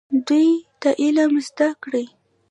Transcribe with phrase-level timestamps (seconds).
[0.27, 0.49] دوی
[0.81, 2.05] ته علم زده کړئ